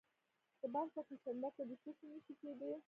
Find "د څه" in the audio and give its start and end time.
1.69-1.91